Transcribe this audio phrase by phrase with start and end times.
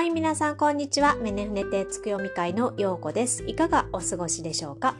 [0.00, 1.16] はい、皆さんこんにちは。
[1.16, 3.44] メネフネテつくよみ会のようこです。
[3.46, 4.96] いかがお過ごしでしょうか？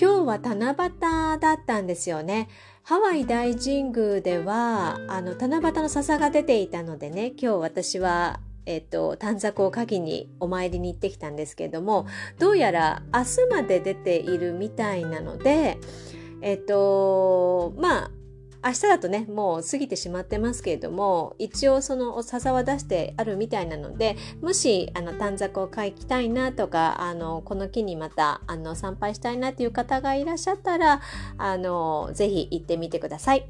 [0.00, 0.76] 今日は七夕
[1.40, 2.48] だったんですよね。
[2.84, 12.06] ハワイ大神宮では、あの、七夕の笹が出ていたのでね、今日私はえっと、短冊を書きにお参りに行ってきたんですけれども、
[12.38, 15.78] どうやら明日まで出ているみたいなので、
[16.42, 18.10] えっと、まあ、
[18.64, 31.00] 明日だとね、もう過ぎてしまってますけれども、一応その笹は出してあるみたいなので、もし、あの、短冊を書きたいなとか、あの、この木にまた、あの、参拝したいなという方がいらっしゃったら、
[31.38, 33.46] あの、ぜひ行ってみてください。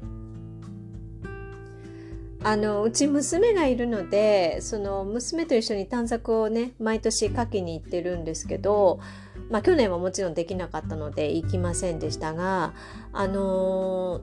[2.45, 8.99] あのうち娘がいるのでその娘と一緒に短冊をね毎年書きに行ってるんですけど、
[9.49, 12.73] まあ、去年はもちろんできなかったので行きませんでしたが
[13.11, 14.21] あの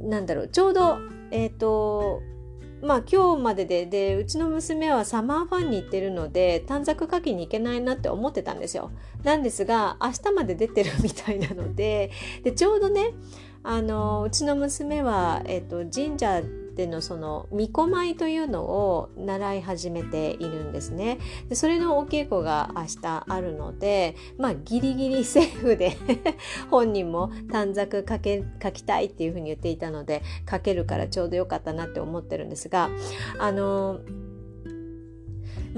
[0.00, 0.98] ー、なんだろうちょうど
[1.30, 2.22] えっ、ー、と
[2.82, 8.92] まあ今日までででうちの娘はサマーファンに行ってるので短冊書きに行けないなって思ってたんですよ。
[9.24, 12.10] なんですが明日まで出てるみたいなので
[12.44, 13.14] でちょうどね
[13.64, 16.42] あのうちの娘は、えっと、神社
[16.78, 21.18] でのその巫女舞というのを習い始めているんですね。
[21.48, 25.96] でそれのお稽古が明日あるので、まあギリギリ セーフで
[26.70, 32.90] 本人も短冊書け書きたいっていうふうに言っていたので書けるからちょうどよかったなって思ってるんですが、
[33.40, 33.98] あの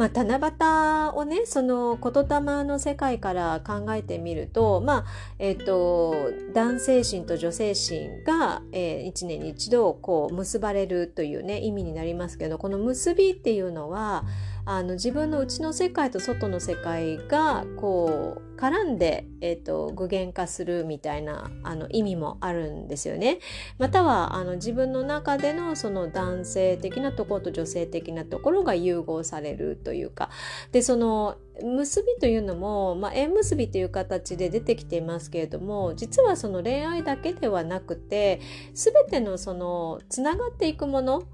[0.01, 5.05] まあ、七夕をねその言霊の世界から考えてみるとまあ
[5.39, 6.15] えっ、と
[6.55, 14.25] 男性心と女性心が、えー、1年に一度こう結ばれるというね意味になりますけどこの結びっていうのは
[14.71, 23.41] あの自分の内の世界と外の世界がこう絡んで、えーと、具現化するみたいなあの意味もあるんですよね。
[23.79, 30.31] またはあの自分の中でのその男性的なところと女性的なところが融合されるというか
[30.71, 38.41] でその結びというのも、まあ、縁結びという形で出てきていますけれども実はその恋愛だけではなくて
[38.75, 41.25] 全てのそのつながっていくもの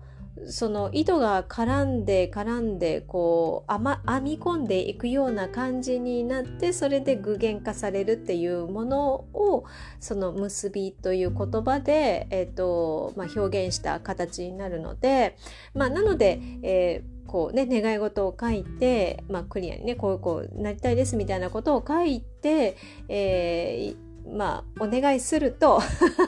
[0.44, 9.64] その糸が絡んで絡んでこう編み込んでいくような感じになってそれで具現化されるっていうものを
[9.98, 15.36] その結びという言葉で、えーとまあ、表現した形になるので、
[15.74, 22.76] まあ、なので、えー、こうね願い事を書いて、まあ、クリアにねこうこうなりたいですみたいなことを書いて、
[23.08, 25.81] えー、まあ、お願いすると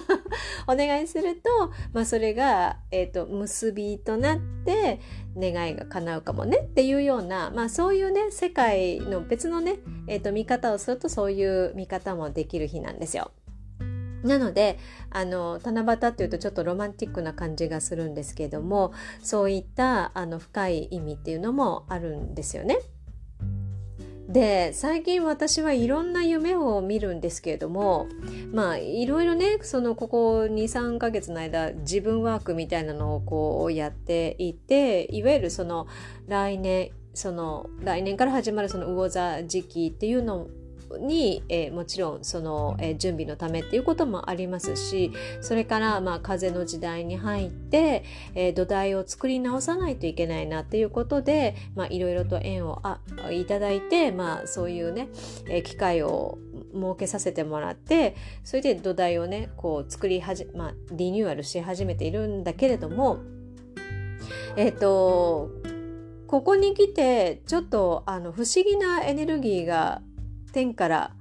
[0.66, 5.00] お願いすると、まあ、それが、え、ー、と、結びとなって、
[5.36, 9.76] 願いが叶うかもねっていうような、まあ、そういうね、世界の別のね、
[10.06, 13.32] え、ー、と、見方をすると、そういう見方もできる日なんですよ。
[14.22, 14.78] なので
[15.10, 18.92] あの七夕っていうとちょっとロマンティックな感じがするんですけども
[19.22, 22.78] そういったあの深い意味っていうのもあるんですよね。
[24.28, 28.08] で最近私はいろんな夢を見るんですけれども
[28.52, 35.86] まあいろいろねそのここ23ヶ月の間自分ワークみたいなのをこうやっていていわゆるその
[36.26, 40.46] 来年その来年から始まるその魚座時期っていうの
[41.00, 48.04] に、えー、もちろんその、えー、準備のためっていうこともありますしそれから、まあ、風の時代に入って、
[48.34, 53.00] えー、土台を作り直さないといけないなっていうことで、まあ、いろいろと縁をあ
[53.30, 55.08] いただいて、まあ、そういうね、
[55.48, 56.38] え機会を
[56.72, 63.18] 設けさせてもらってそれで土台をねこう作りはじ、まあ、リニューアルし始めているんだけれども
[64.56, 65.50] えっ、と
[66.26, 70.02] ここに来てちょっとあの不思議なエネルギーが
[70.52, 71.12] 天から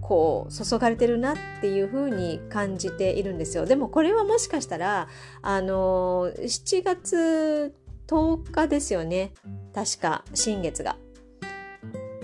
[0.00, 3.66] こう注がれてるなっていう風に感じているんですよ。
[3.66, 5.08] でもこれはもしかしたら
[5.42, 7.74] あの7月
[8.06, 9.32] 10日ですよね
[9.74, 10.96] 確か新月が。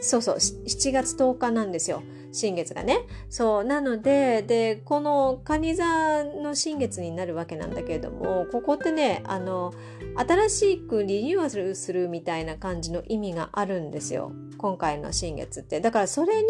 [0.01, 2.03] そうそう7月10日なんですよ。
[2.33, 3.01] 新月がね。
[3.29, 3.65] そう。
[3.65, 9.73] なので、で、この蟹座の新月になるわけなんだけれども、ここってね、あの、
[10.17, 14.33] 新しくリニューアルするみたいな感じの意味があるんですよ。
[14.59, 15.81] 今回の新月って。
[15.81, 16.49] だからそれに、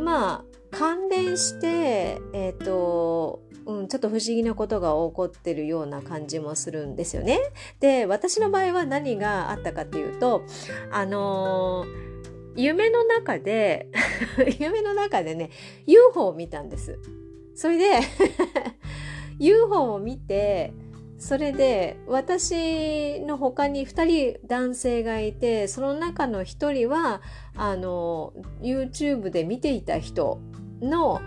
[0.00, 7.38] まあ、関連して、えっ、ー、と、うん、ちょっと不思議なことが起こってるような感じもするんですよね。
[7.80, 10.42] で、私の場合は何があったかっていうと、
[10.90, 12.14] あのー
[12.56, 13.88] 夢の中で
[14.60, 15.50] 夢の中でね
[15.86, 16.98] UFO を見たんです
[17.54, 18.00] それで
[19.38, 20.72] UFO を見て
[21.24, 27.22] それで私の他に2人男性がいてその中の1人は
[27.56, 30.38] あの YouTube で見ていた人
[30.82, 31.22] の、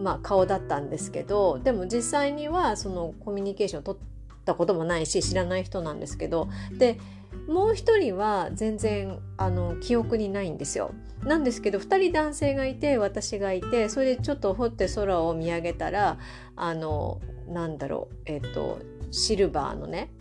[0.00, 6.98] まあ、顔だったんですけどでも実際にはそのコミュニケーションを取ったこともないし知らない人なんですけどで
[7.46, 10.90] もう一人は全然あの記憶にないんですよ。
[11.22, 16.18] なんですけど2人男性がいて私がいてそれでちょっと掘って空を見上げたら
[16.56, 18.80] あのなんだろうえっ、と
[19.10, 20.12] シルバーのね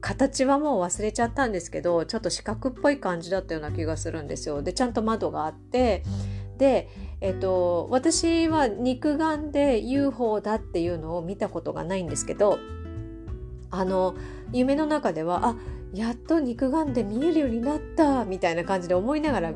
[0.00, 4.62] 形はもう忘れちゃったんですけどちょっと四角っぽい感じだったような気がするんですよ。
[4.62, 6.04] でちゃんと窓があって
[6.58, 6.88] で、
[7.20, 12.58] えっと、私は肉眼で UFO だっていうのを見たことがないんですけど
[13.70, 14.14] あの
[14.52, 15.56] 夢の中ではあ
[15.92, 19.52] やっと肉眼で見えるようになったみたいな感じで思いながら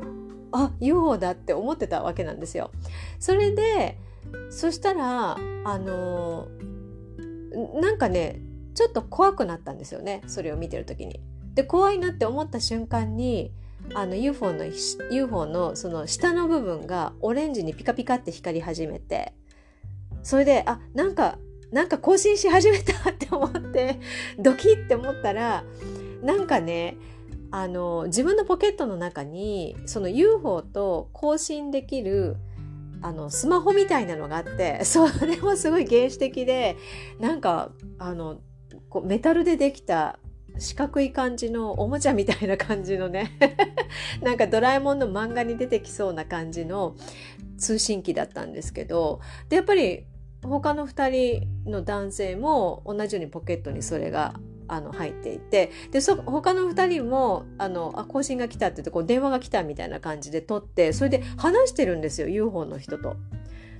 [0.51, 2.71] あ UFO だって思ってたわけなんですよ。
[3.19, 3.97] それで
[4.49, 6.47] そしたらあの
[7.81, 8.41] なんかね
[8.73, 11.19] ちょっと怖くなったんですよねそれを見てる時に。
[11.53, 13.51] で怖いなって思った瞬間に
[13.93, 14.65] あの UFO の
[15.11, 19.33] UFO のその下の部分がオレンジにピカピカって光り始めて
[20.23, 21.37] それであなんか
[21.71, 23.99] なんか更新し始めたって思って
[24.37, 25.63] ドキッて思ったら
[26.21, 26.97] なんかね
[27.49, 32.37] あの自分のポケットの中にその UFO と交信できる
[33.01, 36.77] あのスマホみたいなのがあってそれもすごい原始的で
[37.19, 38.39] なんかあの
[38.91, 40.19] こうメタルでできた
[40.59, 43.31] 四角い感じのおもちゃみたいな感じのね
[44.21, 46.95] なんかドラえもんの漫画に出てきそうな感じの
[47.57, 50.05] 通信機だったんですけどでやっぱり
[50.43, 54.33] 他の2人の男性も同じようにポケットにそれが
[54.67, 63.15] あの入っていてでそ他の2人もあのあ更新が来たって言ってこう電話が来たみたいな感じで撮ってそれで話してるんですよ UFO の人と。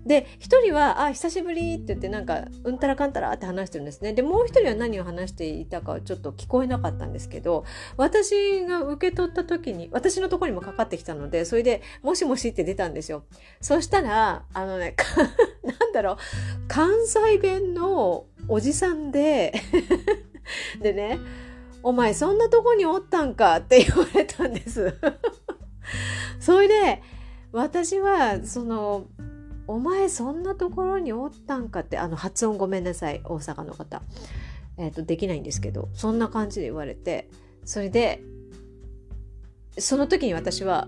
[0.06, 4.14] で一人は「あ久しぶり」って言ってなんかうんたらかんたらって話してるんですね。
[4.14, 7.66] でもう一人は何を話していたかはちょっと聞こえなかったんですけど
[7.98, 13.24] 私が受け取った時に私のとこにもかかってきたのでそれで「もしもし」って出たんですよ。
[13.60, 14.96] そしたらあのね
[15.64, 16.18] なんだろう
[16.68, 19.54] 関西弁のおじさんで
[20.82, 21.20] でね
[21.84, 24.94] 「お前そんなとこにおったんか」って言われたんです。
[26.40, 27.02] それで
[27.52, 29.08] 私はその
[29.68, 34.02] お前そんなところにおったんかってあの発音ごめんなさい大阪の方、
[34.78, 37.30] えーと、できないんですけどそんな感じで言われて
[37.64, 38.22] それで
[39.78, 40.88] その時に私は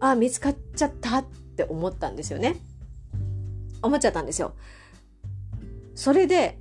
[0.00, 2.56] あ見つかっちゃったって思ったんですよね。
[3.82, 4.54] 思っちゃったんですよ。
[5.94, 6.58] それで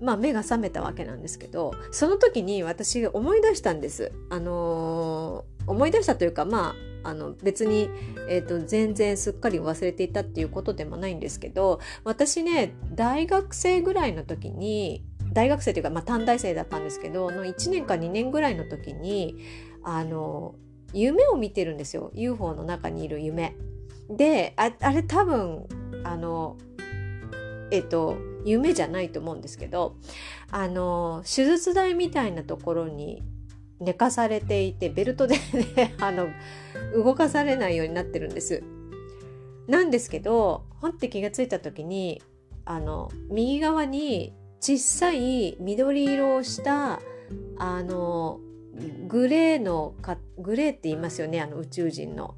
[0.00, 7.88] まあ目が覚めたわけなんですけどその時に私思い出したんですあのー、思い出したというかまああの別に、
[8.28, 15.02] えーと、全然すっかり忘れていたっていうことでもないんですけど私ね大学生ぐらいの時に
[15.32, 19.38] 大学生というか、まあ、短大生だったんですけどの1年か2年ぐらいの時に
[19.82, 20.54] あの
[20.92, 23.56] 夢を見てるんですよ UFO の中にいる夢。
[24.10, 25.66] であれ多分
[26.02, 26.56] あの
[27.70, 29.96] えっと夢じゃないと思うんですけど
[30.50, 33.22] あの手術台みたいなところに
[33.80, 35.36] 寝かされていてベルトで
[35.76, 36.28] ね あの
[36.94, 38.62] 動かされないようになってるんです。
[39.66, 42.20] なんですけどほんって気がついた時に
[42.64, 47.00] あの右側に小さい緑色をした
[47.56, 48.40] あの
[49.06, 52.34] グレーのかグレーって言いますよねあの宇宙人の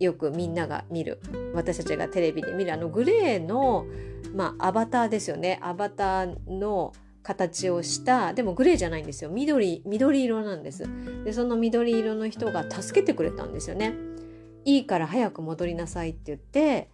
[0.00, 1.20] よくみんなが見る。
[1.54, 3.86] 私たちがテレビで見るあのグレーの、
[4.34, 5.58] まあ、アバターですよね。
[5.62, 9.30] アバターの形をしたでもグレーじゃないんですよ。
[9.30, 10.84] 緑緑色なんです。
[11.24, 13.94] でその緑色の人が助けてくれたんですよね。
[14.64, 16.90] いいから早く戻りなさいって言って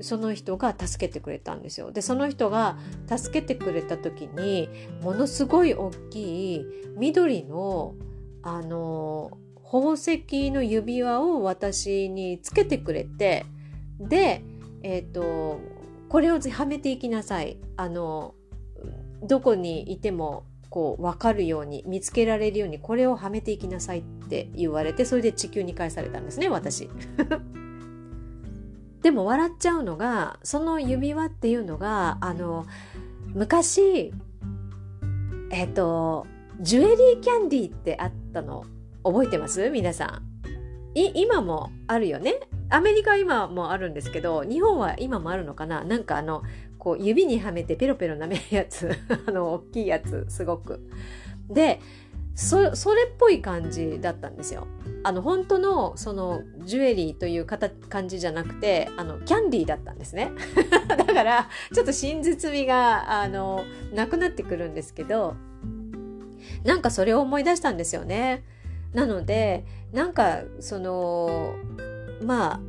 [0.00, 1.90] その人が助けてくれたんですよ。
[1.90, 4.68] でその人が助けてくれた時に
[5.02, 7.94] ものすごい大きい緑の
[8.42, 9.38] あの
[9.72, 13.46] 宝石の指輪を私につけてくれて
[13.98, 14.42] で
[14.82, 15.60] えっ、ー、と
[16.10, 18.34] これをはめていきなさいあの
[19.22, 26.90] どこにいてもこう分かるように見つけられるようにこれをはめていきなさいって言われてそれで地球に返されたんですね私。
[29.00, 32.66] でも笑っちゃうのがその指輪っていうのがあの
[33.34, 34.12] 昔
[35.50, 36.26] えっ、ー、と
[36.60, 38.66] ジュエリーキャンディーってあったの
[39.04, 39.70] 覚えてます？
[39.70, 40.98] 皆さん。
[40.98, 42.40] い今もあるよね？
[42.68, 45.84] アメリカは今もあるんですけど日本は今もあるのかな？
[45.84, 46.42] なんかあの
[46.78, 48.90] こう指にはめてペロペロ舐めるやつ
[49.26, 50.80] あの大きいやつすごく。
[51.48, 51.80] で
[52.34, 54.66] そそれっぽい感じだったんですよ。
[55.04, 60.30] あの本当のそのジュエリーという感じじゃなくてあのキャンディーだったんですね。
[60.88, 65.34] だからちょっと真実味があのなくなってくるんですけど
[66.64, 68.44] なんかそれを思い出したんですよね。
[68.92, 71.54] なのでなんかその
[72.22, 72.60] まあ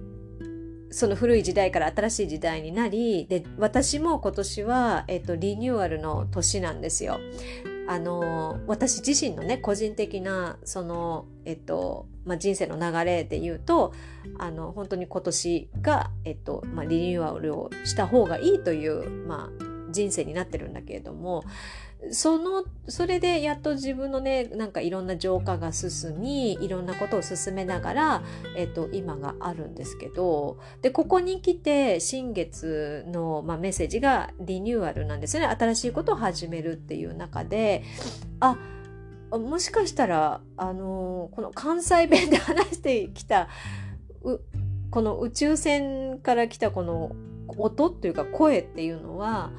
[0.92, 7.20] その古い時代から新しい時代になりで私も今年は、えっと、リニューアルの年なんですよ。
[7.86, 13.94] あの私自身のね個人的なその、えっとまあ、人生の流れで言うと
[14.40, 21.44] あの本当に今年が、えっとまあ、リニューアルをした方がいいという、まあ、人生になってるんだけれども
[22.12, 28.24] そのそれでやっと自分のねなんかいろんな浄化が進みいろんなことを進めながら、
[28.58, 35.46] えっと、今があるんですけどでここに来て新月の、まあ、メッセージがリニューアルなんですね。
[35.46, 37.84] 新しいことを始めるっていう中で
[38.40, 38.58] あ
[39.32, 43.48] もしかしたらあのこの関西弁で話してきた
[44.92, 47.16] この宇宙船から来たこの
[47.58, 49.52] 音っていうか声っていうのは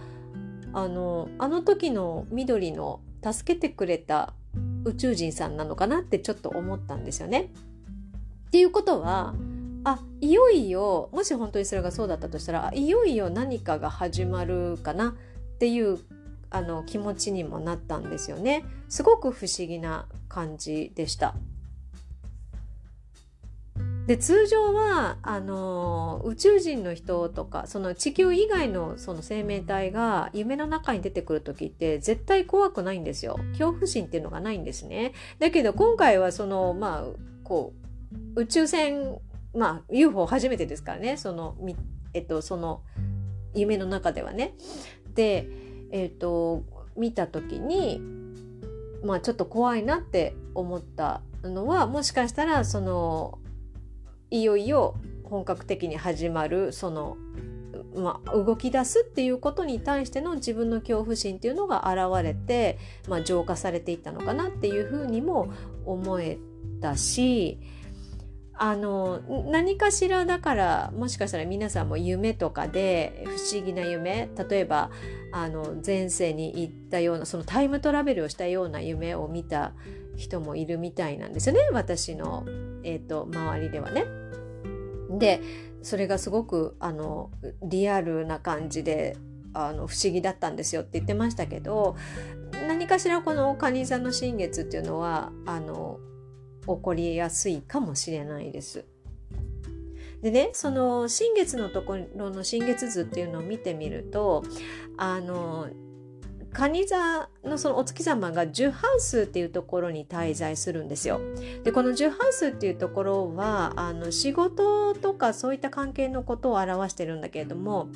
[0.75, 4.35] あのあの時の緑の助けてくれた
[4.85, 7.52] 宇宙人さんなのかなってちょっと思ったんですよね。
[8.49, 9.35] っていうことは
[9.85, 15.12] あいよいよもし本当にそれがそうだったとしたらいよいよ何かが始まるかなっ
[15.59, 15.99] ていう
[16.50, 18.64] あの気持ちにもなったんですよね。
[18.88, 21.35] すごく不思議な感じでした。
[24.06, 33.38] で通常はあの宇宙人の人とかその地球以外のその生命体が夢の中に出てくる時って絶対怖くないんですよ。
[33.52, 35.12] 恐怖心っていうのがないんですね。
[35.38, 37.04] だけど今回はそのまあ
[37.44, 37.73] こ
[38.37, 39.18] う宇宙船
[39.54, 41.16] まあ UFO 初めてですからね。
[41.16, 41.56] その
[42.12, 42.82] えっとその
[43.54, 44.54] 夢の中ではね。
[45.14, 45.49] で
[45.92, 48.02] えっと見た時に
[49.02, 53.38] まあちょっと怖いなって思ったのはもしかしたらその
[54.35, 57.17] いよいよ本格的に始まるその、
[57.95, 65.53] まあ、動き出すっていうことに対しての自分の恐怖心っていうのが現れて、まあ、浄化されていったのかなっていうふうにも
[65.87, 66.38] 思え
[66.81, 67.61] たし
[68.56, 69.20] あの
[69.50, 74.90] 何かしらだからもしかしたら皆さんも夢とかで不思議な夢例えば
[75.32, 79.73] あの前世に行ったようなそのタイムトラベルをしたような夢を見た
[80.16, 82.44] 人もいるみたいなんですよね私の、
[82.84, 84.04] えーと、周りではね。
[85.18, 85.40] で
[85.82, 87.30] それがすごくあの
[87.62, 89.16] リアルな感じで
[89.52, 91.96] あの不思議だったんですよって言ってましたけど
[92.66, 95.99] 何かしらこの蟹座の新月っていうのはあの
[96.66, 98.85] 起こりやすいかもしれないです。
[100.23, 104.42] でねその新月のところの新月図っていうのを見てみると
[104.97, 105.68] あの
[106.54, 111.21] 蟹座のそのお月様が十半数っていうところに滞在するんですよ。
[111.64, 117.88] でこの十半数っていうところはあの仕事とかそういった関係のことを表してるんだけれども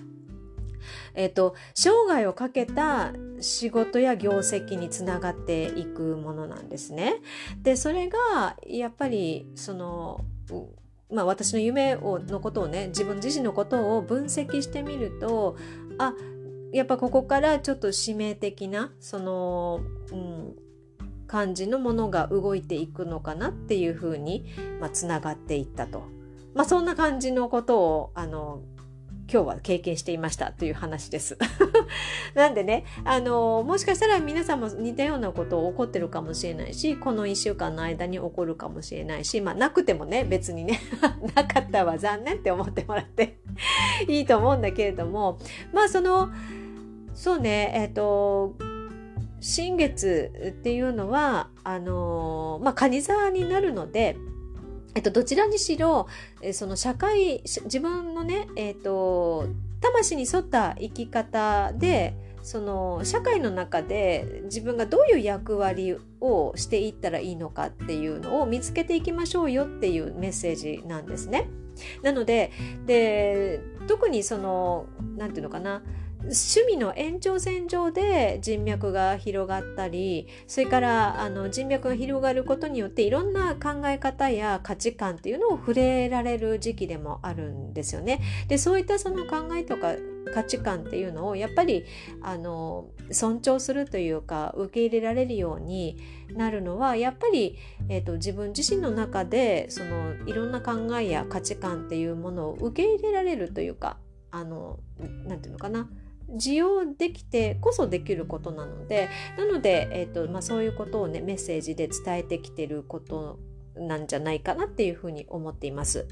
[1.15, 7.17] えっ、と生涯をかけた仕事や業績につながっていくものなんですね。
[7.63, 10.25] でそれがやっぱりその
[11.11, 15.57] まあ、私の夢をのことをね自分自身のことを分析してみると
[15.97, 16.13] あ
[16.73, 19.81] やっぱここからちょっと致命的なその、
[20.13, 20.55] うん、
[21.27, 24.45] 感じのものが動いていくのかなっていうふうに、
[24.81, 26.03] まあ、つながっていったと。
[26.55, 28.63] まあ、そんな感じのことをあの
[29.31, 31.37] 今日は経験していましたという話です。
[32.35, 40.81] なんでね、あの、もしかしたら皆さんも似たようなことを起こってるかもしれないし、この1週間の間に起こるかもしれないし、まあなくてもね、別にね、
[41.37, 43.39] なかったわ残念って思ってもらって
[44.09, 45.39] いいと思うんだけれども、
[45.75, 46.31] まあその、
[47.13, 48.55] そうね、えっ、ー、と、
[49.41, 54.17] 新月っていうのは、あの、まあ、蟹座になるので、
[54.99, 56.09] えっと、どちらにしろ、
[56.43, 59.47] えその社会、自分のね、えっと、
[59.81, 71.49] 魂に沿った生き方で、その社会の中で自分がどういう役割をしていったらいいのかっていうのを見つけていきましょうよっていうメッセージなんですね。
[72.03, 72.51] なので
[72.87, 74.87] で特にその
[75.17, 75.83] 何て言うのかな
[76.29, 88.21] 趣味の延長線上で人脈が広がったりそれからあの人脈が広がることによっていろんな考え方や価値観っていうのを触れられる時期でもあるんですよね。
[88.49, 89.95] でそういったその考えとか
[90.35, 91.85] 価値観っていうのをやっぱり
[92.21, 95.97] あの尊重するというか受け入れられるように
[96.35, 97.57] なるのはやっぱり、
[97.89, 103.97] えーと、自分自身の中でそのいろんな考えや価値観っていうものを受け入れられるというか
[104.31, 104.79] あの
[105.27, 105.89] なんていうのかな
[106.37, 113.39] 需要できてこそできることなのでなので、えーとまあ、そういうことをねメッセージで伝えてきてること
[113.77, 116.07] なんじゃないかなっていうふうに思っています。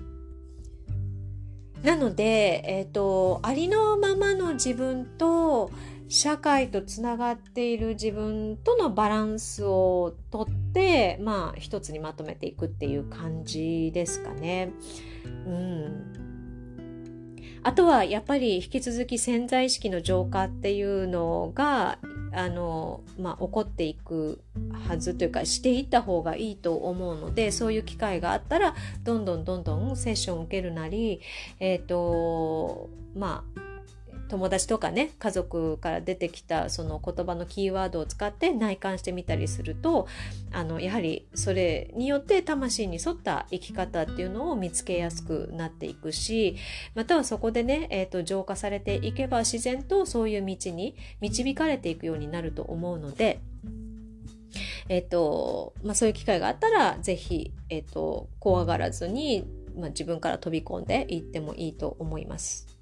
[1.83, 5.71] なので、えーと、ありのままの自分と
[6.09, 14.73] 社会とつながっている自分とのバランスをとってまあ一つにまとめていくっていう感じですかね。
[15.25, 16.36] うん
[17.67, 21.99] あとはやっぱり引き続き潜在意識の浄化っていうのが
[22.33, 24.41] あの、まあ、起こっていく
[24.87, 31.21] はずというかしていった方がいいと思うのでそういう機会があったらどんどんどんどんセッションを受けるなり
[31.59, 33.61] えっ、ー、とまあ
[34.29, 40.09] 友達とかね家族から出てきたその言葉のキーワードを使って内観してみたりすると
[40.53, 46.57] あのやはりそれによって魂に沿った生き方っていうのを見つけやすくなっていくし
[46.95, 53.41] またはそこでね、えーと、浄化されていけば自然とそういう道に導かれていくようになると思うので。
[54.89, 59.45] えっ、ー、とまあ、そういう機会があったら是非、えっ、ー、と怖がらずに、
[59.77, 62.76] まあ、自分から飛び込んでいってもいいと思います。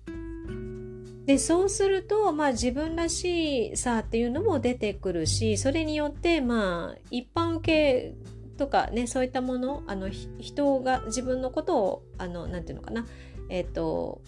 [1.26, 8.14] でそうすると、まあ、自分らしさっていうのも出てくるしそれによってまあ一般受け
[8.57, 13.07] とかねそういったものあの人が自分のことをあのなんていうのかな
[13.49, 14.21] えっ、ー、と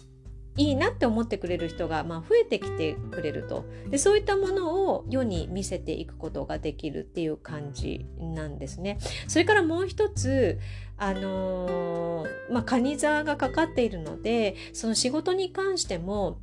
[0.57, 8.99] いいなって思ってくれる人が、まあ、増えてきてくれるとでそういったものを世に見せていくことができるっていう感じなんですね。
[9.29, 10.59] それからもう一つ
[10.97, 16.41] あのー、まあ、カニ座がかかっているのでその仕事に関しても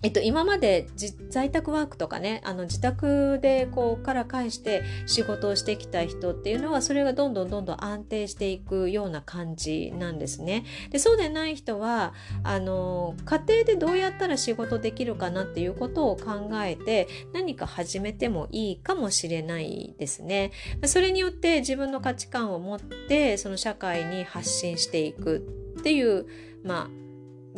[0.00, 0.86] えっと、今まで
[1.28, 10.64] 在宅ワークとかねあの自宅でこうから返して仕事をしてきた人っていうのはそれがどんどんどんどん安定していくような感じなんですね。
[10.90, 12.14] でそうでない人は
[12.44, 20.52] あの家庭でどうやったら仕事できるかなっていうことを考えて何か始めてもいいかもしれないですね。
[20.84, 25.38] それによって自分の価値観を持ってその社会に発信していく
[25.80, 26.26] っていう
[26.62, 27.07] まあ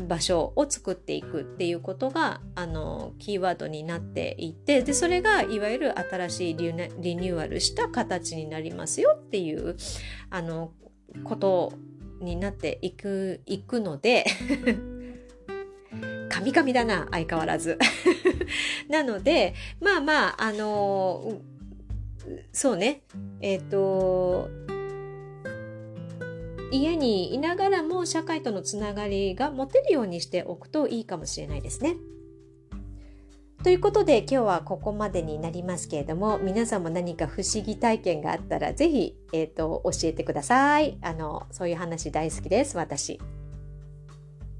[0.06, 9.76] 場所を作っていくっていうことがあのキーワードになっていてでそれがいわゆる新しいリニューアルした形になりますよっていう
[10.30, 10.72] あの
[11.24, 11.72] こと
[12.20, 14.24] になっていくいくので
[16.28, 17.78] カミカミだな相変わらず。
[18.88, 21.40] なのでまあまああの
[22.52, 23.02] そうね。
[23.40, 24.48] えっ、ー、と
[26.70, 31.96] 家にいながらも社会とのつながりが持てるようにしておくといいかもしれないですね。
[33.62, 40.96] ということで今日はここまでになりますけれども皆さんも何か不思議体験があったら是非、えーと、教えてください。
[41.02, 42.76] あのそういう話大好きです。
[42.76, 43.20] 私。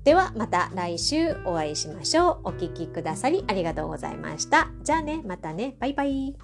[0.04, 2.48] ではまた来週お会いしましょう。
[2.48, 4.70] お聴きくださりありがとうございました。
[4.82, 5.76] じゃあねまたね。
[5.78, 6.36] バイバイ。